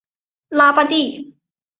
[0.49, 1.35] 拉巴蒂。